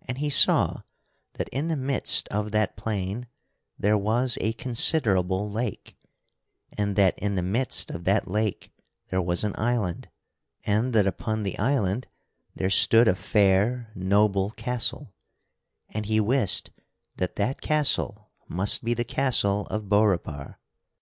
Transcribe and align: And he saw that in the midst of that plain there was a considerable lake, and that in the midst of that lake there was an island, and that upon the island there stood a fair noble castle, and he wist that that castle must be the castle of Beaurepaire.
And 0.00 0.16
he 0.16 0.30
saw 0.30 0.80
that 1.34 1.50
in 1.50 1.68
the 1.68 1.76
midst 1.76 2.26
of 2.28 2.52
that 2.52 2.74
plain 2.74 3.28
there 3.78 3.98
was 3.98 4.38
a 4.40 4.54
considerable 4.54 5.52
lake, 5.52 5.94
and 6.72 6.96
that 6.96 7.18
in 7.18 7.34
the 7.34 7.42
midst 7.42 7.90
of 7.90 8.04
that 8.04 8.26
lake 8.26 8.72
there 9.08 9.20
was 9.20 9.44
an 9.44 9.54
island, 9.58 10.08
and 10.64 10.94
that 10.94 11.06
upon 11.06 11.42
the 11.42 11.58
island 11.58 12.08
there 12.54 12.70
stood 12.70 13.08
a 13.08 13.14
fair 13.14 13.92
noble 13.94 14.52
castle, 14.52 15.12
and 15.90 16.06
he 16.06 16.18
wist 16.18 16.70
that 17.16 17.36
that 17.36 17.60
castle 17.60 18.30
must 18.48 18.82
be 18.82 18.94
the 18.94 19.04
castle 19.04 19.66
of 19.66 19.86
Beaurepaire. 19.90 20.58